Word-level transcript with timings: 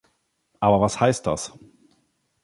Aber 0.59 0.81
was 0.81 0.99
heißt 0.99 1.27
das? 1.27 1.53